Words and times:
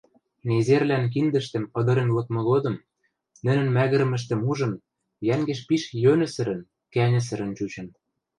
незервлӓн 0.47 1.03
киндӹштӹм 1.13 1.63
ыдырен 1.79 2.09
лыкмы 2.15 2.41
годым, 2.49 2.75
нӹнӹн 3.45 3.67
мӓгӹрӹмӹштӹм 3.75 4.39
ужын, 4.51 4.73
йӓнгеш 5.27 5.59
пиш 5.67 5.83
йӧнӹсӹрӹн, 6.03 6.61
кӓньӹсӹрӹн 6.93 7.51
чучын. 7.57 7.87